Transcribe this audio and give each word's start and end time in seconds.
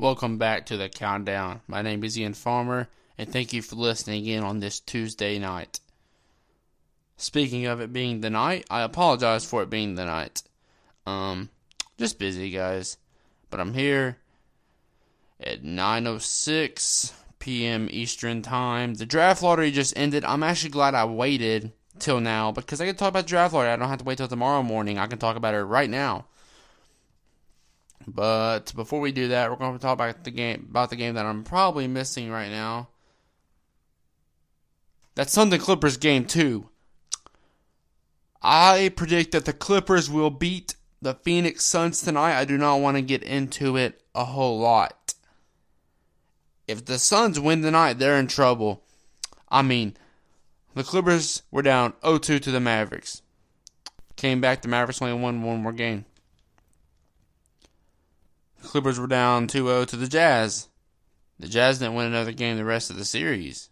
Welcome 0.00 0.38
back 0.38 0.64
to 0.66 0.76
the 0.76 0.88
countdown. 0.88 1.60
My 1.66 1.82
name 1.82 2.04
is 2.04 2.16
Ian 2.16 2.34
Farmer, 2.34 2.86
and 3.18 3.28
thank 3.28 3.52
you 3.52 3.62
for 3.62 3.74
listening 3.74 4.26
in 4.26 4.44
on 4.44 4.60
this 4.60 4.78
Tuesday 4.78 5.40
night. 5.40 5.80
Speaking 7.16 7.66
of 7.66 7.80
it 7.80 7.92
being 7.92 8.20
the 8.20 8.30
night, 8.30 8.64
I 8.70 8.82
apologize 8.82 9.44
for 9.44 9.60
it 9.60 9.70
being 9.70 9.96
the 9.96 10.04
night. 10.04 10.44
Um, 11.04 11.50
just 11.98 12.20
busy, 12.20 12.48
guys. 12.50 12.96
But 13.50 13.58
I'm 13.58 13.74
here 13.74 14.18
at 15.40 15.64
9:06 15.64 17.12
p.m. 17.40 17.88
Eastern 17.90 18.40
Time. 18.40 18.94
The 18.94 19.04
draft 19.04 19.42
lottery 19.42 19.72
just 19.72 19.98
ended. 19.98 20.24
I'm 20.24 20.44
actually 20.44 20.70
glad 20.70 20.94
I 20.94 21.06
waited 21.06 21.72
till 21.98 22.20
now 22.20 22.52
because 22.52 22.80
I 22.80 22.86
can 22.86 22.94
talk 22.94 23.08
about 23.08 23.26
draft 23.26 23.52
lottery. 23.52 23.72
I 23.72 23.76
don't 23.76 23.88
have 23.88 23.98
to 23.98 24.04
wait 24.04 24.18
till 24.18 24.28
tomorrow 24.28 24.62
morning. 24.62 24.96
I 24.96 25.08
can 25.08 25.18
talk 25.18 25.34
about 25.34 25.54
it 25.54 25.64
right 25.64 25.90
now. 25.90 26.26
But 28.14 28.72
before 28.74 29.00
we 29.00 29.12
do 29.12 29.28
that, 29.28 29.50
we're 29.50 29.56
going 29.56 29.74
to 29.74 29.78
talk 29.78 29.94
about 29.94 30.24
the 30.24 30.30
game 30.30 30.66
about 30.70 30.90
the 30.90 30.96
game 30.96 31.14
that 31.14 31.26
I'm 31.26 31.44
probably 31.44 31.86
missing 31.86 32.30
right 32.30 32.50
now. 32.50 32.88
That's 35.14 35.32
Sunday 35.32 35.58
Clippers 35.58 35.96
game 35.96 36.24
2. 36.24 36.68
I 38.40 38.92
predict 38.94 39.32
that 39.32 39.44
the 39.44 39.52
Clippers 39.52 40.08
will 40.08 40.30
beat 40.30 40.76
the 41.02 41.14
Phoenix 41.14 41.64
Suns 41.64 42.00
tonight. 42.00 42.38
I 42.38 42.44
do 42.44 42.56
not 42.56 42.76
want 42.76 42.96
to 42.96 43.02
get 43.02 43.22
into 43.22 43.76
it 43.76 44.00
a 44.14 44.24
whole 44.24 44.58
lot. 44.58 45.14
If 46.66 46.84
the 46.84 46.98
Suns 46.98 47.40
win 47.40 47.62
tonight, 47.62 47.94
they're 47.94 48.18
in 48.18 48.28
trouble. 48.28 48.84
I 49.48 49.62
mean, 49.62 49.96
the 50.74 50.84
Clippers 50.84 51.42
were 51.50 51.62
down 51.62 51.94
0-2 52.04 52.40
to 52.40 52.50
the 52.50 52.60
Mavericks. 52.60 53.22
Came 54.16 54.40
back, 54.40 54.62
the 54.62 54.68
Mavericks 54.68 55.02
only 55.02 55.14
won 55.14 55.42
one 55.42 55.62
more 55.62 55.72
game. 55.72 56.04
Clippers 58.68 59.00
were 59.00 59.06
down 59.06 59.46
2-0 59.46 59.86
to 59.86 59.96
the 59.96 60.06
Jazz. 60.06 60.68
The 61.40 61.48
Jazz 61.48 61.78
didn't 61.78 61.94
win 61.94 62.06
another 62.06 62.32
game 62.32 62.58
the 62.58 62.66
rest 62.66 62.90
of 62.90 62.96
the 62.96 63.04
series. 63.06 63.70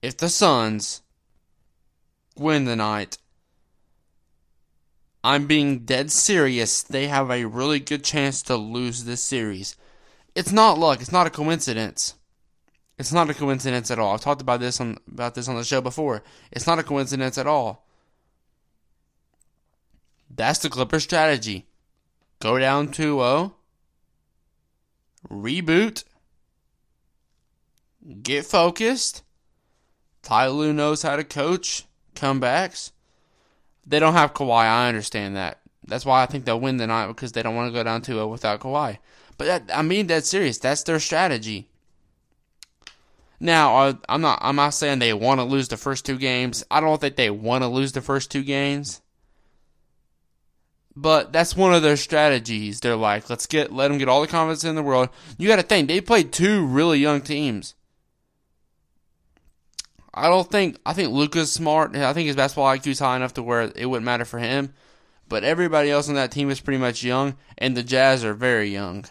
If 0.00 0.16
the 0.16 0.28
Suns 0.28 1.02
win 2.36 2.66
tonight, 2.66 3.18
I'm 5.24 5.48
being 5.48 5.80
dead 5.80 6.12
serious. 6.12 6.84
They 6.84 7.08
have 7.08 7.32
a 7.32 7.46
really 7.46 7.80
good 7.80 8.04
chance 8.04 8.40
to 8.42 8.56
lose 8.56 9.04
this 9.04 9.24
series. 9.24 9.76
It's 10.36 10.52
not 10.52 10.78
luck. 10.78 11.00
It's 11.00 11.12
not 11.12 11.26
a 11.26 11.30
coincidence. 11.30 12.14
It's 12.96 13.12
not 13.12 13.28
a 13.28 13.34
coincidence 13.34 13.90
at 13.90 13.98
all. 13.98 14.14
I've 14.14 14.20
talked 14.20 14.40
about 14.40 14.60
this 14.60 14.80
on 14.80 14.98
about 15.08 15.34
this 15.34 15.48
on 15.48 15.56
the 15.56 15.64
show 15.64 15.80
before. 15.80 16.22
It's 16.52 16.66
not 16.68 16.78
a 16.78 16.84
coincidence 16.84 17.38
at 17.38 17.48
all. 17.48 17.84
That's 20.40 20.60
the 20.60 20.70
Clippers 20.70 21.02
strategy. 21.02 21.66
Go 22.38 22.58
down 22.58 22.88
2-0. 22.88 23.20
Uh, 23.20 23.50
reboot. 25.30 26.04
Get 28.22 28.46
focused. 28.46 29.22
Ty 30.22 30.48
Lue 30.48 30.72
knows 30.72 31.02
how 31.02 31.16
to 31.16 31.24
coach 31.24 31.84
comebacks. 32.14 32.92
They 33.86 33.98
don't 33.98 34.14
have 34.14 34.32
Kawhi. 34.32 34.64
I 34.64 34.88
understand 34.88 35.36
that. 35.36 35.60
That's 35.86 36.06
why 36.06 36.22
I 36.22 36.26
think 36.26 36.46
they'll 36.46 36.58
win 36.58 36.78
tonight 36.78 37.08
because 37.08 37.32
they 37.32 37.42
don't 37.42 37.54
want 37.54 37.70
to 37.70 37.78
go 37.78 37.84
down 37.84 38.00
2-0 38.00 38.22
uh, 38.22 38.26
without 38.26 38.60
Kawhi. 38.60 38.96
But 39.36 39.44
that, 39.44 39.78
I 39.78 39.82
mean, 39.82 40.06
that's 40.06 40.30
serious. 40.30 40.56
That's 40.56 40.84
their 40.84 41.00
strategy. 41.00 41.68
Now, 43.38 43.94
I'm 44.08 44.22
not. 44.22 44.38
I'm 44.40 44.56
not 44.56 44.70
saying 44.70 45.00
they 45.00 45.12
want 45.12 45.38
to 45.40 45.44
lose 45.44 45.68
the 45.68 45.76
first 45.76 46.06
two 46.06 46.16
games. 46.16 46.64
I 46.70 46.80
don't 46.80 46.98
think 46.98 47.16
they 47.16 47.28
want 47.28 47.62
to 47.62 47.68
lose 47.68 47.92
the 47.92 48.00
first 48.00 48.30
two 48.30 48.42
games. 48.42 49.02
But 50.96 51.32
that's 51.32 51.56
one 51.56 51.72
of 51.72 51.82
their 51.82 51.96
strategies. 51.96 52.80
They're 52.80 52.96
like, 52.96 53.30
let's 53.30 53.46
get 53.46 53.72
let 53.72 53.88
them 53.88 53.98
get 53.98 54.08
all 54.08 54.20
the 54.20 54.26
confidence 54.26 54.64
in 54.64 54.74
the 54.74 54.82
world. 54.82 55.08
You 55.38 55.48
got 55.48 55.56
to 55.56 55.62
think 55.62 55.88
they 55.88 56.00
played 56.00 56.32
two 56.32 56.66
really 56.66 56.98
young 56.98 57.20
teams. 57.20 57.74
I 60.12 60.28
don't 60.28 60.50
think 60.50 60.78
I 60.84 60.92
think 60.92 61.12
Luka's 61.12 61.52
smart. 61.52 61.94
I 61.94 62.12
think 62.12 62.26
his 62.26 62.36
basketball 62.36 62.66
IQ 62.66 62.88
is 62.88 62.98
high 62.98 63.16
enough 63.16 63.34
to 63.34 63.42
where 63.42 63.72
it 63.74 63.86
wouldn't 63.86 64.04
matter 64.04 64.24
for 64.24 64.38
him. 64.38 64.74
But 65.28 65.44
everybody 65.44 65.90
else 65.90 66.08
on 66.08 66.16
that 66.16 66.32
team 66.32 66.50
is 66.50 66.60
pretty 66.60 66.80
much 66.80 67.04
young, 67.04 67.36
and 67.56 67.76
the 67.76 67.84
Jazz 67.84 68.24
are 68.24 68.34
very 68.34 68.68
young. 68.68 69.04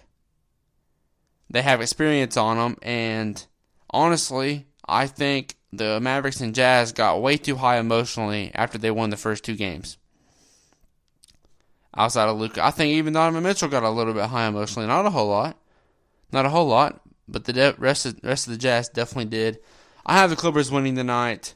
They 1.49 1.61
have 1.61 1.79
experience 1.79 2.35
on 2.35 2.57
them, 2.57 2.77
and 2.81 3.43
honestly, 3.89 4.67
I 4.85 5.07
think 5.07 5.55
the 5.71 6.01
Mavericks 6.01 6.41
and 6.41 6.53
Jazz 6.53 6.91
got 6.91 7.21
way 7.21 7.37
too 7.37 7.55
high 7.55 7.77
emotionally 7.77 8.51
after 8.53 8.77
they 8.77 8.91
won 8.91 9.11
the 9.11 9.17
first 9.17 9.45
two 9.45 9.55
games. 9.55 9.97
Outside 11.95 12.29
of 12.29 12.37
Luka. 12.37 12.63
I 12.63 12.71
think 12.71 12.93
even 12.93 13.13
Donovan 13.13 13.43
Mitchell 13.43 13.67
got 13.67 13.83
a 13.83 13.89
little 13.89 14.13
bit 14.13 14.25
high 14.25 14.47
emotionally. 14.47 14.87
Not 14.87 15.05
a 15.05 15.09
whole 15.09 15.27
lot, 15.27 15.57
not 16.31 16.45
a 16.45 16.49
whole 16.49 16.67
lot, 16.67 17.01
but 17.27 17.45
the 17.45 17.75
rest 17.77 18.05
of 18.05 18.19
rest 18.23 18.47
of 18.47 18.51
the 18.51 18.59
Jazz 18.59 18.89
definitely 18.89 19.25
did. 19.25 19.59
I 20.05 20.13
have 20.13 20.29
the 20.29 20.35
Clippers 20.35 20.71
winning 20.71 20.95
tonight, 20.95 21.55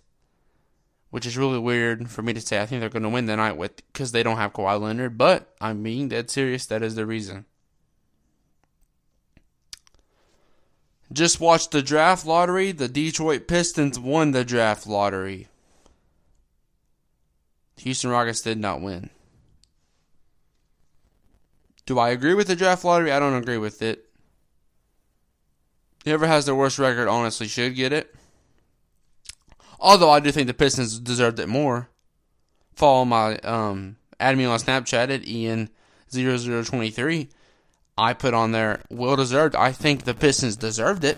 which 1.11 1.25
is 1.25 1.37
really 1.37 1.59
weird 1.59 2.09
for 2.09 2.23
me 2.23 2.33
to 2.33 2.41
say. 2.41 2.59
I 2.59 2.65
think 2.65 2.81
they're 2.81 2.89
going 2.89 3.03
to 3.03 3.09
win 3.09 3.27
tonight 3.27 3.57
with 3.57 3.75
because 3.93 4.11
they 4.11 4.23
don't 4.23 4.37
have 4.37 4.53
Kawhi 4.53 4.81
Leonard, 4.81 5.17
but 5.17 5.53
I'm 5.61 5.83
being 5.83 6.09
dead 6.09 6.29
serious. 6.29 6.65
That 6.65 6.83
is 6.83 6.95
the 6.95 7.05
reason. 7.05 7.45
Just 11.11 11.39
watched 11.39 11.71
the 11.71 11.83
draft 11.83 12.25
lottery. 12.25 12.71
The 12.71 12.87
Detroit 12.87 13.47
Pistons 13.47 13.99
won 13.99 14.31
the 14.31 14.43
draft 14.43 14.87
lottery. 14.87 15.47
Houston 17.77 18.09
Rockets 18.09 18.41
did 18.41 18.57
not 18.57 18.81
win. 18.81 19.11
Do 21.85 21.99
I 21.99 22.09
agree 22.09 22.33
with 22.33 22.47
the 22.47 22.55
draft 22.55 22.85
lottery? 22.85 23.11
I 23.11 23.19
don't 23.19 23.35
agree 23.35 23.57
with 23.57 23.81
it. 23.81 24.05
Whoever 26.05 26.27
has 26.27 26.45
the 26.45 26.55
worst 26.55 26.79
record 26.79 27.07
honestly 27.07 27.47
should 27.47 27.75
get 27.75 27.93
it. 27.93 28.13
Although 29.79 30.09
I 30.09 30.19
do 30.19 30.31
think 30.31 30.47
the 30.47 30.53
Pistons 30.53 30.99
deserved 30.99 31.39
it 31.39 31.47
more. 31.47 31.89
Follow 32.75 33.05
my 33.05 33.37
um 33.39 33.97
add 34.19 34.37
me 34.37 34.45
on 34.45 34.59
Snapchat 34.59 35.09
at 35.09 35.23
Ian0023. 35.23 37.27
I 37.97 38.13
put 38.13 38.33
on 38.33 38.51
there 38.51 38.81
well 38.89 39.15
deserved. 39.15 39.55
I 39.55 39.71
think 39.71 40.03
the 40.03 40.13
Pistons 40.13 40.55
deserved 40.55 41.03
it. 41.03 41.17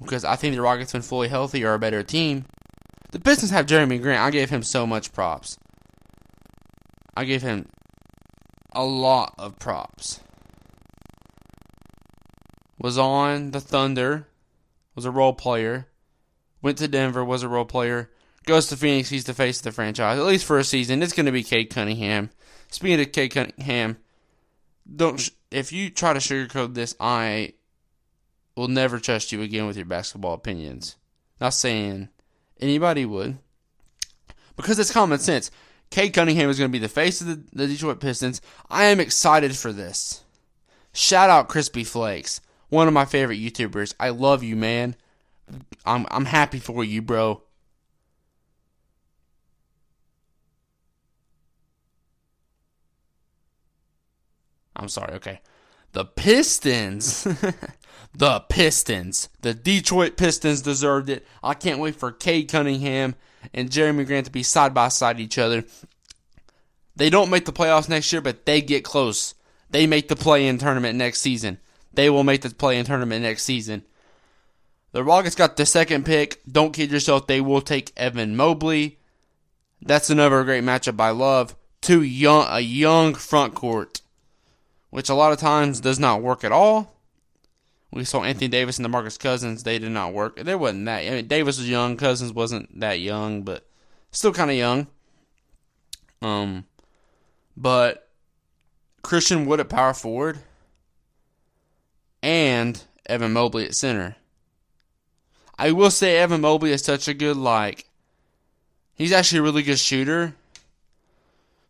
Because 0.00 0.24
I 0.24 0.36
think 0.36 0.54
the 0.54 0.62
Rockets 0.62 0.92
when 0.92 1.02
fully 1.02 1.28
healthy 1.28 1.64
are 1.64 1.74
a 1.74 1.78
better 1.78 2.02
team. 2.02 2.46
The 3.12 3.20
Pistons 3.20 3.50
have 3.50 3.66
Jerami 3.66 4.00
Grant. 4.00 4.22
I 4.22 4.30
gave 4.30 4.50
him 4.50 4.62
so 4.62 4.86
much 4.86 5.12
props. 5.12 5.58
I 7.16 7.24
gave 7.24 7.42
him 7.42 7.66
a 8.72 8.84
lot 8.84 9.34
of 9.38 9.58
props. 9.58 10.20
Was 12.78 12.96
on 12.96 13.50
the 13.50 13.60
Thunder, 13.60 14.28
was 14.94 15.04
a 15.04 15.10
role 15.10 15.34
player, 15.34 15.88
went 16.62 16.78
to 16.78 16.88
Denver, 16.88 17.24
was 17.24 17.42
a 17.42 17.48
role 17.48 17.64
player, 17.64 18.10
goes 18.46 18.66
to 18.68 18.76
Phoenix, 18.76 19.10
he's 19.10 19.24
the 19.24 19.34
face 19.34 19.58
of 19.58 19.64
the 19.64 19.72
franchise, 19.72 20.18
at 20.18 20.24
least 20.24 20.46
for 20.46 20.58
a 20.58 20.64
season. 20.64 21.02
It's 21.02 21.12
going 21.12 21.26
to 21.26 21.32
be 21.32 21.42
Cade 21.42 21.70
Cunningham. 21.70 22.30
Speaking 22.70 23.00
of 23.00 23.12
Cade 23.12 23.32
Cunningham, 23.32 23.98
don't 24.96 25.20
sh- 25.20 25.30
if 25.50 25.72
you 25.72 25.90
try 25.90 26.12
to 26.12 26.20
sugarcoat 26.20 26.74
this, 26.74 26.94
I 26.98 27.54
will 28.56 28.68
never 28.68 28.98
trust 28.98 29.32
you 29.32 29.42
again 29.42 29.66
with 29.66 29.76
your 29.76 29.86
basketball 29.86 30.34
opinions. 30.34 30.96
Not 31.40 31.54
saying 31.54 32.08
anybody 32.60 33.04
would, 33.04 33.38
because 34.56 34.78
it's 34.78 34.92
common 34.92 35.18
sense. 35.18 35.50
Cade 35.90 36.14
Cunningham 36.14 36.48
is 36.48 36.58
going 36.58 36.70
to 36.70 36.72
be 36.72 36.78
the 36.78 36.88
face 36.88 37.20
of 37.20 37.26
the, 37.26 37.42
the 37.52 37.66
Detroit 37.66 38.00
Pistons. 38.00 38.40
I 38.68 38.84
am 38.84 39.00
excited 39.00 39.56
for 39.56 39.72
this. 39.72 40.22
Shout 40.92 41.30
out 41.30 41.48
Crispy 41.48 41.84
Flakes, 41.84 42.40
one 42.68 42.88
of 42.88 42.94
my 42.94 43.04
favorite 43.04 43.40
YouTubers. 43.40 43.94
I 43.98 44.10
love 44.10 44.42
you, 44.42 44.56
man. 44.56 44.96
I'm 45.84 46.06
I'm 46.10 46.26
happy 46.26 46.58
for 46.58 46.84
you, 46.84 47.02
bro. 47.02 47.42
I'm 54.76 54.88
sorry, 54.88 55.14
okay. 55.14 55.40
The 55.92 56.04
Pistons. 56.04 57.24
the 58.14 58.40
Pistons. 58.48 59.28
The 59.40 59.54
Detroit 59.54 60.16
Pistons 60.16 60.62
deserved 60.62 61.08
it. 61.08 61.26
I 61.42 61.54
can't 61.54 61.80
wait 61.80 61.96
for 61.96 62.12
Cade 62.12 62.48
Cunningham 62.48 63.14
and 63.52 63.70
Jerami 63.70 64.06
Grant 64.06 64.26
to 64.26 64.32
be 64.32 64.42
side 64.42 64.74
by 64.74 64.88
side 64.88 65.20
each 65.20 65.38
other. 65.38 65.64
They 66.96 67.10
don't 67.10 67.30
make 67.30 67.44
the 67.44 67.52
playoffs 67.52 67.88
next 67.88 68.12
year, 68.12 68.20
but 68.20 68.44
they 68.46 68.60
get 68.60 68.84
close. 68.84 69.34
They 69.70 69.86
make 69.86 70.08
the 70.08 70.16
play 70.16 70.46
in 70.46 70.58
tournament 70.58 70.98
next 70.98 71.20
season. 71.20 71.58
They 71.92 72.10
will 72.10 72.24
make 72.24 72.42
the 72.42 72.50
play 72.50 72.78
in 72.78 72.84
tournament 72.84 73.22
next 73.22 73.44
season. 73.44 73.84
The 74.92 75.04
Rockets 75.04 75.36
got 75.36 75.56
the 75.56 75.66
second 75.66 76.04
pick. 76.04 76.40
Don't 76.50 76.72
kid 76.72 76.90
yourself, 76.90 77.26
they 77.26 77.40
will 77.40 77.60
take 77.60 77.92
Evan 77.96 78.36
Mobley. 78.36 78.98
That's 79.80 80.10
another 80.10 80.44
great 80.44 80.64
matchup 80.64 81.00
I 81.00 81.10
love. 81.10 81.56
Two 81.80 82.02
young 82.02 82.46
a 82.48 82.60
young 82.60 83.14
front 83.14 83.54
court, 83.54 83.99
which 84.90 85.08
a 85.08 85.14
lot 85.14 85.32
of 85.32 85.38
times 85.38 85.80
does 85.80 85.98
not 85.98 86.22
work 86.22 86.44
at 86.44 86.52
all. 86.52 86.96
We 87.92 88.04
saw 88.04 88.22
Anthony 88.22 88.48
Davis 88.48 88.78
and 88.78 88.86
DeMarcus 88.86 89.18
Cousins, 89.18 89.62
they 89.62 89.78
did 89.78 89.90
not 89.90 90.12
work. 90.12 90.36
There 90.36 90.58
wasn't 90.58 90.84
that 90.84 91.06
I 91.06 91.10
mean 91.10 91.26
Davis 91.26 91.58
was 91.58 91.68
young, 91.68 91.96
Cousins 91.96 92.32
wasn't 92.32 92.78
that 92.80 93.00
young, 93.00 93.42
but 93.42 93.66
still 94.12 94.32
kinda 94.32 94.54
young. 94.54 94.86
Um 96.22 96.66
but 97.56 98.08
Christian 99.02 99.46
Wood 99.46 99.60
at 99.60 99.68
power 99.68 99.94
forward 99.94 100.38
and 102.22 102.82
Evan 103.06 103.32
Mobley 103.32 103.64
at 103.64 103.74
center. 103.74 104.16
I 105.58 105.72
will 105.72 105.90
say 105.90 106.16
Evan 106.16 106.42
Mobley 106.42 106.70
is 106.70 106.82
such 106.82 107.08
a 107.08 107.14
good 107.14 107.36
like 107.36 107.86
he's 108.94 109.12
actually 109.12 109.40
a 109.40 109.42
really 109.42 109.62
good 109.62 109.78
shooter. 109.78 110.34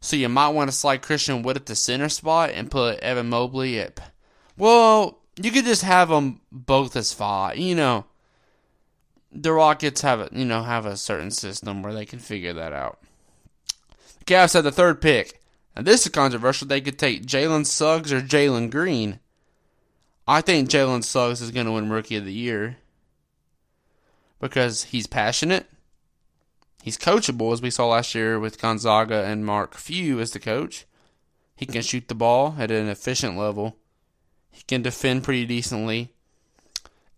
So 0.01 0.17
you 0.17 0.29
might 0.29 0.49
want 0.49 0.71
to 0.71 0.77
slide 0.77 1.03
Christian 1.03 1.43
Wood 1.43 1.57
at 1.57 1.67
the 1.67 1.75
center 1.75 2.09
spot 2.09 2.51
and 2.51 2.71
put 2.71 3.01
Evan 3.01 3.29
Mobley 3.29 3.79
at 3.81 4.01
well, 4.57 5.21
you 5.37 5.51
could 5.51 5.65
just 5.65 5.83
have 5.83 6.09
them 6.09 6.41
both 6.53 6.97
as 6.97 7.13
five. 7.13 7.57
You 7.57 7.75
know, 7.75 8.05
the 9.33 9.53
Rockets 9.53 10.03
have 10.03 10.21
a 10.21 10.29
you 10.33 10.45
know 10.45 10.63
have 10.63 10.87
a 10.87 10.97
certain 10.97 11.31
system 11.31 11.83
where 11.83 11.95
they 11.95 12.05
can 12.05 12.19
figure 12.19 12.53
that 12.53 12.73
out. 12.73 12.99
The 14.19 14.25
Cavs 14.25 14.55
had 14.55 14.65
the 14.65 14.73
third 14.73 15.01
pick. 15.01 15.41
Now 15.77 15.83
this 15.83 16.05
is 16.05 16.13
controversial. 16.13 16.69
They 16.69 16.81
could 16.81 16.99
take 16.99 17.27
Jalen 17.27 17.67
Suggs 17.67 18.13
or 18.13 18.21
Jalen 18.21 18.71
Green. 18.71 19.21
I 20.27 20.41
think 20.41 20.69
Jalen 20.69 21.05
Suggs 21.05 21.41
is 21.41 21.51
going 21.51 21.67
to 21.67 21.73
win 21.73 21.91
Rookie 21.91 22.17
of 22.17 22.25
the 22.25 22.33
Year 22.33 22.77
because 24.39 24.85
he's 24.85 25.07
passionate. 25.07 25.67
He's 26.83 26.97
coachable, 26.97 27.53
as 27.53 27.61
we 27.61 27.71
saw 27.71 27.89
last 27.89 28.15
year 28.15 28.39
with 28.39 28.61
Gonzaga 28.61 29.25
and 29.25 29.45
Mark 29.45 29.77
Few 29.77 30.19
as 30.21 30.31
the 30.31 30.41
coach. 30.41 30.87
He 31.57 31.67
can 31.67 31.83
shoot 31.83 32.09
the 32.09 32.15
ball 32.15 32.57
at 32.59 32.71
an 32.71 32.89
efficient 32.89 33.37
level. 33.37 33.77
He 34.51 34.63
can 34.63 34.81
defend 34.81 35.25
pretty 35.25 35.45
decently. 35.45 36.11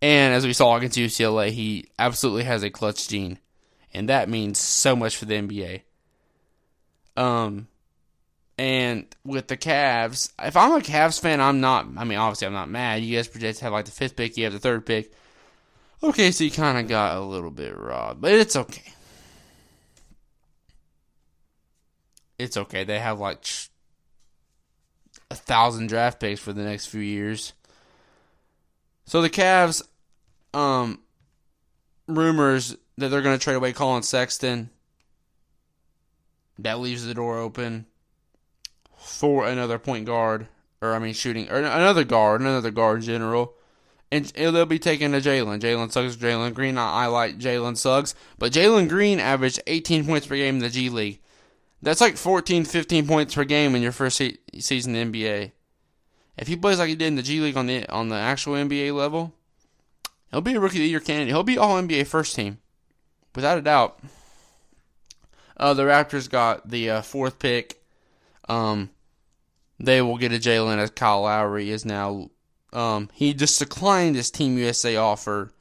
And 0.01 0.35
as 0.35 0.45
we 0.45 0.53
saw 0.53 0.77
against 0.77 0.99
UCLA, 0.99 1.51
he 1.51 1.89
absolutely 1.97 2.43
has 2.43 2.65
a 2.65 2.71
clutch 2.71 3.07
gene. 3.09 3.39
And 3.95 4.09
that 4.09 4.29
means 4.29 4.59
so 4.59 4.97
much 4.97 5.17
for 5.17 5.27
the 5.27 5.35
NBA. 5.35 5.83
Um, 7.17 7.69
and 8.59 9.07
with 9.25 9.47
the 9.47 9.57
Cavs, 9.57 10.33
if 10.43 10.57
I'm 10.57 10.73
a 10.73 10.81
Cavs 10.81 11.21
fan, 11.21 11.41
I'm 11.41 11.61
not. 11.61 11.87
I 11.97 12.03
mean, 12.03 12.19
obviously, 12.19 12.49
I'm 12.49 12.53
not 12.53 12.69
mad. 12.69 13.03
You 13.03 13.17
guys 13.17 13.29
project 13.29 13.59
to 13.59 13.65
have 13.65 13.73
like 13.73 13.85
the 13.85 13.93
fifth 13.93 14.17
pick, 14.17 14.37
you 14.37 14.45
have 14.45 14.53
the 14.53 14.59
third 14.59 14.85
pick. 14.85 15.13
Okay, 16.03 16.33
so 16.33 16.43
you 16.43 16.51
kind 16.51 16.79
of 16.79 16.89
got 16.89 17.17
a 17.17 17.21
little 17.21 17.51
bit 17.51 17.79
robbed, 17.79 18.21
but 18.21 18.33
it's 18.33 18.57
okay. 18.57 18.93
It's 22.39 22.57
okay. 22.57 22.85
They 22.85 22.99
have 22.99 23.21
like 23.21 23.45
a 25.31 25.35
thousand 25.35 25.89
draft 25.89 26.21
picks 26.21 26.41
for 26.41 26.53
the 26.53 26.63
next 26.63 26.87
few 26.87 27.01
years. 27.01 27.53
So 29.07 29.23
the 29.23 29.31
Cavs, 29.31 29.83
um, 30.55 31.01
rumors 32.07 32.77
that 32.99 33.09
they're 33.09 33.23
going 33.23 33.39
to 33.39 33.43
trade 33.43 33.57
away 33.57 33.73
Collin 33.73 34.03
Sexton. 34.03 34.71
That 36.59 36.81
leaves 36.81 37.05
the 37.05 37.15
door 37.15 37.39
open 37.39 37.87
for 38.97 39.47
another 39.47 39.79
point 39.79 40.07
guard, 40.07 40.47
or 40.81 40.95
I 40.95 40.99
mean 40.99 41.15
shooting, 41.15 41.51
or 41.51 41.59
another 41.59 42.05
guard, 42.05 42.41
another 42.41 42.71
guard 42.71 43.03
general. 43.03 43.55
And 44.11 44.27
they'll 44.27 44.67
be 44.67 44.79
taking 44.79 45.15
a 45.15 45.19
Jalen. 45.19 45.61
Jalen 45.61 45.91
Suggs, 45.91 46.19
Jalen 46.19 46.53
Green. 46.53 46.77
I, 46.77 47.05
I 47.05 47.07
like 47.07 47.39
Jalen 47.39 47.79
Suggs. 47.79 48.15
But 48.39 48.53
Jalen 48.53 48.91
Green 48.91 49.19
averaged 49.19 49.63
18 49.67 50.05
points 50.05 50.27
per 50.27 50.37
game 50.37 50.57
in 50.57 50.61
the 50.61 50.69
G 50.69 50.91
League. 50.91 51.21
That's 51.83 52.01
like 52.01 52.17
14, 52.17 52.65
15 52.65 53.07
points 53.07 53.35
per 53.35 53.45
game 53.45 53.75
in 53.75 53.83
your 53.83 53.93
first 53.93 54.17
se- 54.17 54.39
season 54.59 54.95
in 54.95 55.11
the 55.11 55.25
NBA. 55.25 55.53
If 56.39 56.49
he 56.49 56.57
plays 56.57 56.79
like 56.79 56.89
he 56.89 56.95
did 56.95 57.09
in 57.09 57.17
the 57.17 57.23
G 57.23 57.41
League 57.41 57.57
on 57.57 57.67
the 57.67 57.87
on 57.91 58.09
the 58.09 58.17
actual 58.17 58.55
NBA 58.55 58.95
level, 58.95 59.35
he'll 60.31 60.41
be 60.41 60.55
a 60.55 60.61
rookie 60.61 60.79
of 60.79 60.83
the 60.83 60.89
year 60.89 61.01
candidate. 61.01 61.29
He'll 61.29 61.43
be 61.43 61.59
all 61.59 61.81
NBA 61.81 62.07
first 62.07 62.35
team, 62.35 62.59
without 63.35 63.59
a 63.59 63.63
doubt. 63.63 63.99
Uh, 65.57 65.75
the 65.75 65.83
Raptors 65.83 66.31
got 66.31 66.71
the 66.71 66.89
uh, 66.89 67.03
fourth 67.03 67.39
pick. 67.39 67.83
Um, 68.49 68.91
they 69.79 70.01
will 70.01 70.17
get 70.17 70.33
a 70.33 70.37
Jalen 70.37 70.79
as 70.79 70.91
Kyle 70.91 71.23
Lowry 71.23 71.71
is 71.71 71.85
now. 71.85 72.31
Um, 72.73 73.11
he 73.13 73.35
just 73.35 73.59
declined 73.59 74.17
his 74.17 74.31
Team 74.31 74.57
USA 74.57 74.97
offer 74.97 75.53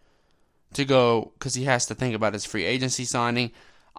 to 0.73 0.85
go 0.85 1.33
because 1.37 1.55
he 1.55 1.65
has 1.65 1.85
to 1.87 1.95
think 1.95 2.15
about 2.15 2.33
his 2.33 2.45
free 2.45 2.63
agency 2.63 3.03
signing. 3.03 3.51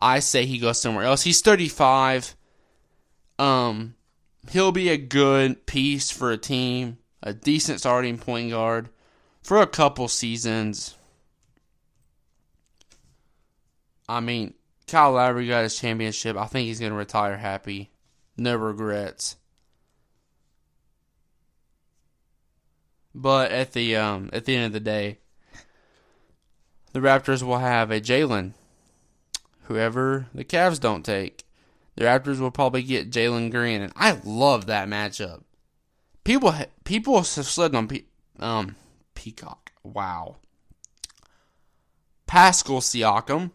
I 0.03 0.19
say 0.19 0.47
he 0.47 0.59
goes 0.59 0.81
somewhere 0.81 1.05
else. 1.05 1.23
He's 1.23 1.41
35. 1.41 2.35
Um, 3.39 3.95
he'll 4.51 4.73
be 4.73 4.89
a 4.89 4.97
good 4.97 5.65
piece 5.65 6.11
for 6.11 6.33
a 6.33 6.37
team, 6.37 6.99
a 7.23 7.33
decent 7.33 7.79
starting 7.79 8.19
point 8.19 8.51
guard 8.51 8.89
for 9.43 9.63
a 9.63 9.67
couple 9.67 10.09
seasons. 10.09 10.97
I 14.09 14.19
mean, 14.19 14.55
Kyle 14.89 15.13
Lowry 15.13 15.47
got 15.47 15.63
his 15.63 15.79
championship. 15.79 16.37
I 16.37 16.47
think 16.47 16.67
he's 16.67 16.81
going 16.81 16.93
to 16.93 16.99
retire 16.99 17.37
happy. 17.37 17.93
No 18.37 18.57
regrets. 18.57 19.37
But 23.15 23.53
at 23.53 23.73
the 23.73 23.95
um 23.97 24.31
at 24.33 24.47
the 24.47 24.57
end 24.57 24.67
of 24.67 24.73
the 24.73 24.81
day, 24.81 25.19
the 26.93 27.01
Raptors 27.01 27.43
will 27.43 27.59
have 27.59 27.91
a 27.91 28.01
Jalen. 28.01 28.55
Whoever 29.65 30.27
the 30.35 30.45
Cavs 30.45 30.81
don't 30.81 31.05
take, 31.05 31.45
the 31.97 32.05
Raptors 32.05 32.41
will 32.41 32.51
probably 32.51 32.83
get 32.83 33.11
Jalen 33.11 33.51
Green, 33.51 33.81
and 33.81 33.93
I 33.97 34.21
love 34.25 34.67
that 34.67 34.89
matchup. 34.89 35.43
People 36.25 36.55
people 36.85 37.17
have 37.17 37.27
slid 37.27 37.75
on 37.75 37.89
um 38.39 38.77
Peacock. 39.15 39.73
Wow. 39.83 40.37
Pascal 42.27 42.81
Siakam. 42.81 43.51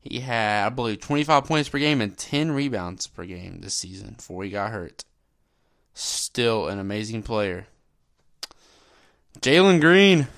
He 0.00 0.20
had, 0.20 0.66
I 0.66 0.68
believe, 0.70 1.00
25 1.00 1.44
points 1.44 1.68
per 1.68 1.78
game 1.78 2.00
and 2.00 2.16
10 2.16 2.52
rebounds 2.52 3.06
per 3.06 3.24
game 3.24 3.60
this 3.60 3.74
season 3.74 4.14
before 4.16 4.44
he 4.44 4.50
got 4.50 4.70
hurt. 4.70 5.04
Still 5.92 6.68
an 6.68 6.78
amazing 6.78 7.22
player. 7.22 7.66
Jalen 9.40 9.80
Green, 9.80 10.28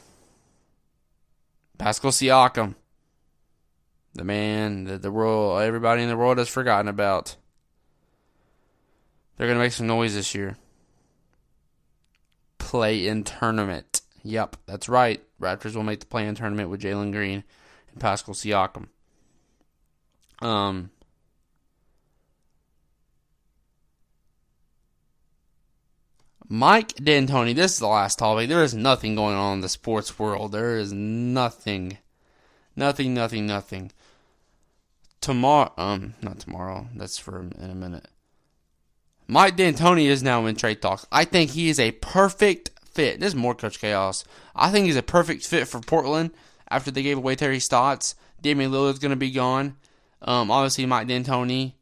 Pascal 1.79 2.11
Siakam, 2.11 2.75
the 4.15 4.25
man 4.25 4.85
that 4.85 5.03
the 5.03 5.11
world, 5.11 5.63
everybody 5.63 6.03
in 6.03 6.09
the 6.09 6.17
world 6.17 6.39
has 6.39 6.49
forgotten 6.49 6.89
about. 6.89 7.37
They're 9.37 9.49
gonna 9.49 9.61
make 9.61 9.73
some 9.73 9.87
noise 9.87 10.15
this 10.15 10.35
year. 10.35 10.57
Play 12.59 13.07
in 13.07 13.25
tournament. 13.25 14.03
Yep, 14.23 14.57
that's 14.67 14.89
right. 14.89 15.21
Raptors 15.41 15.75
will 15.75 15.83
make 15.83 16.01
the 16.01 16.07
play 16.07 16.27
in 16.27 16.35
tournament 16.35 16.71
with 16.71 16.83
Jalen 16.83 17.13
Green 17.13 17.43
and 17.91 18.01
Pascal 18.01 18.35
Siakam. 18.35 18.89
Um, 20.41 20.91
Mike 26.49 26.95
D'Antoni, 26.97 27.55
this 27.55 27.73
is 27.73 27.79
the 27.79 27.87
last 27.87 28.19
topic. 28.19 28.49
There 28.49 28.63
is 28.63 28.75
nothing 28.75 29.15
going 29.15 29.35
on 29.35 29.55
in 29.55 29.61
the 29.61 29.69
sports 29.69 30.19
world. 30.19 30.53
There 30.53 30.77
is 30.77 30.93
nothing. 30.93 31.97
Nothing, 32.77 33.15
nothing, 33.15 33.47
nothing. 33.47 33.91
Tomorrow, 35.23 35.73
um, 35.79 36.15
not 36.21 36.41
tomorrow. 36.41 36.89
That's 36.95 37.17
for 37.17 37.41
in 37.41 37.71
a 37.71 37.75
minute. 37.75 38.07
Mike 39.29 39.57
D'Antoni 39.57 40.07
is 40.07 40.23
now 40.23 40.45
in 40.47 40.57
trade 40.57 40.83
talks. 40.83 41.07
I 41.11 41.25
think 41.25 41.53
he 41.53 41.71
is 41.71 41.81
a 41.81 41.93
perfect 41.93 42.71
fit. 42.85 43.21
This 43.21 43.29
is 43.29 43.35
more 43.35 43.55
Coach 43.55 43.79
Chaos. 43.79 44.25
I 44.55 44.71
think 44.71 44.87
he's 44.87 44.97
a 44.97 45.03
perfect 45.03 45.47
fit 45.47 45.69
for 45.69 45.81
Portland 45.81 46.33
after 46.69 46.91
they 46.91 47.05
gave 47.05 47.17
away 47.17 47.37
Terry 47.37 47.61
Stotts. 47.61 48.17
Damian 48.43 48.73
Lillard's 48.73 48.99
going 48.99 49.11
to 49.11 49.17
be 49.17 49.31
gone. 49.31 49.77
Um, 50.21 50.51
obviously, 50.51 50.87
Mike 50.87 51.07
D'Antoni 51.07 51.75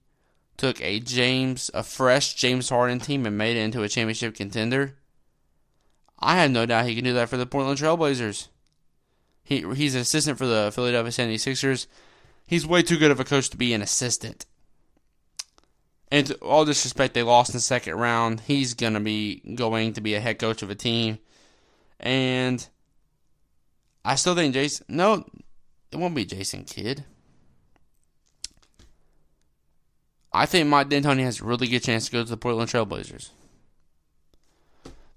took 0.58 0.78
a 0.82 1.00
James, 1.00 1.70
a 1.72 1.82
fresh 1.82 2.34
James 2.34 2.68
Harden 2.68 3.00
team 3.00 3.24
and 3.24 3.38
made 3.38 3.56
it 3.56 3.60
into 3.60 3.82
a 3.82 3.88
championship 3.88 4.34
contender. 4.34 4.96
I 6.18 6.36
have 6.36 6.50
no 6.50 6.66
doubt 6.66 6.84
he 6.84 6.94
can 6.94 7.04
do 7.04 7.14
that 7.14 7.30
for 7.30 7.38
the 7.38 7.46
Portland 7.46 7.78
Trailblazers. 7.78 8.48
He 9.42 9.64
he's 9.74 9.94
an 9.94 10.02
assistant 10.02 10.36
for 10.36 10.46
the 10.46 10.70
Philadelphia 10.74 11.10
76ers. 11.10 11.86
He's 12.50 12.66
way 12.66 12.82
too 12.82 12.98
good 12.98 13.12
of 13.12 13.20
a 13.20 13.24
coach 13.24 13.48
to 13.50 13.56
be 13.56 13.72
an 13.74 13.80
assistant. 13.80 14.44
And 16.10 16.32
all 16.42 16.64
disrespect, 16.64 17.14
they 17.14 17.22
lost 17.22 17.50
in 17.50 17.58
the 17.58 17.60
second 17.60 17.94
round. 17.94 18.40
He's 18.40 18.74
gonna 18.74 18.98
be 18.98 19.36
going 19.54 19.92
to 19.92 20.00
be 20.00 20.14
a 20.14 20.20
head 20.20 20.40
coach 20.40 20.60
of 20.60 20.68
a 20.68 20.74
team, 20.74 21.20
and 22.00 22.66
I 24.04 24.16
still 24.16 24.34
think 24.34 24.54
Jason. 24.54 24.84
No, 24.88 25.24
it 25.92 25.96
won't 25.96 26.16
be 26.16 26.24
Jason 26.24 26.64
Kidd. 26.64 27.04
I 30.32 30.44
think 30.44 30.68
Mike 30.68 30.88
D'Antoni 30.88 31.22
has 31.22 31.40
a 31.40 31.44
really 31.44 31.68
good 31.68 31.84
chance 31.84 32.06
to 32.06 32.12
go 32.12 32.24
to 32.24 32.30
the 32.30 32.36
Portland 32.36 32.68
Trailblazers. 32.68 33.30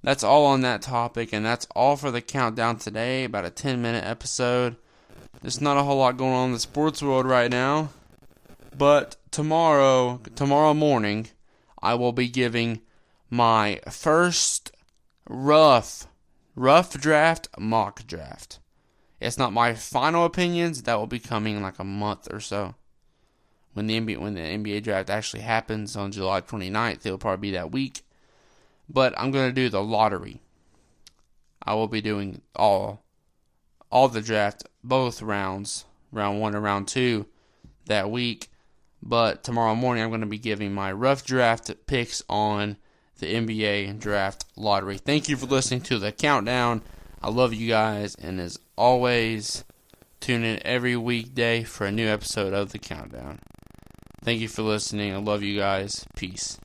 That's 0.03 0.23
all 0.23 0.45
on 0.45 0.61
that 0.61 0.83
topic, 0.83 1.33
and 1.33 1.43
that's 1.43 1.65
all 1.75 1.95
for 1.95 2.11
the 2.11 2.21
countdown 2.21 2.77
today. 2.77 3.23
About 3.23 3.45
a 3.45 3.49
10 3.49 3.81
minute 3.81 4.05
episode. 4.05 4.75
There's 5.43 5.59
not 5.59 5.75
a 5.75 5.83
whole 5.83 5.97
lot 5.97 6.15
going 6.15 6.31
on 6.31 6.45
in 6.47 6.53
the 6.53 6.59
sports 6.59 7.03
world 7.03 7.25
right 7.25 7.51
now. 7.51 7.89
But 8.77 9.17
tomorrow, 9.29 10.21
tomorrow 10.35 10.73
morning, 10.73 11.27
I 11.81 11.95
will 11.95 12.13
be 12.13 12.29
giving 12.29 12.79
my 13.29 13.81
first 13.91 14.71
rough, 15.29 16.07
rough 16.55 16.93
draft 16.93 17.49
mock 17.59 18.07
draft. 18.07 18.59
It's 19.19 19.37
not 19.37 19.51
my 19.51 19.73
final 19.73 20.23
opinions. 20.23 20.83
That 20.83 20.95
will 20.95 21.07
be 21.07 21.19
coming 21.19 21.57
in 21.57 21.61
like 21.61 21.77
a 21.77 21.83
month 21.83 22.33
or 22.33 22.39
so 22.39 22.75
when 23.73 23.87
the 23.87 23.99
NBA 23.99 24.19
when 24.19 24.35
the 24.35 24.39
NBA 24.39 24.83
draft 24.83 25.09
actually 25.09 25.41
happens 25.41 25.97
on 25.97 26.13
July 26.13 26.39
29th. 26.39 27.05
It'll 27.05 27.17
probably 27.17 27.49
be 27.49 27.57
that 27.57 27.71
week. 27.71 28.03
but 28.87 29.13
I'm 29.17 29.31
going 29.31 29.49
to 29.49 29.53
do 29.53 29.67
the 29.67 29.83
lottery. 29.83 30.39
I 31.61 31.73
will 31.73 31.89
be 31.89 32.01
doing 32.01 32.41
all 32.55 33.02
all 33.93 34.07
the 34.07 34.21
draft, 34.21 34.67
both 34.83 35.21
rounds, 35.21 35.85
round 36.11 36.41
one 36.41 36.55
and 36.55 36.63
round 36.63 36.87
two, 36.87 37.27
that 37.85 38.09
week. 38.09 38.49
But 39.03 39.43
tomorrow 39.43 39.75
morning, 39.75 40.03
I'm 40.03 40.09
going 40.09 40.21
to 40.21 40.27
be 40.27 40.39
giving 40.39 40.73
my 40.73 40.91
rough 40.91 41.23
draft 41.23 41.71
picks 41.85 42.23
on 42.27 42.77
the 43.19 43.35
NBA 43.35 43.99
draft 43.99 44.45
lottery. 44.55 44.97
Thank 44.97 45.29
you 45.29 45.37
for 45.37 45.45
listening 45.45 45.81
to 45.81 45.99
the 45.99 46.11
countdown. 46.11 46.81
I 47.21 47.29
love 47.29 47.53
you 47.53 47.69
guys, 47.69 48.15
and 48.15 48.41
as 48.41 48.57
always, 48.75 49.63
tune 50.19 50.43
in 50.43 50.65
every 50.65 50.97
weekday 50.97 51.63
for 51.63 51.85
a 51.85 51.91
new 51.91 52.07
episode 52.07 52.53
of 52.53 52.71
the 52.71 52.79
countdown. 52.79 53.39
Thank 54.23 54.41
you 54.41 54.47
for 54.47 54.63
listening. 54.63 55.13
I 55.13 55.17
love 55.17 55.43
you 55.43 55.59
guys. 55.59 56.03
Peace. 56.15 56.57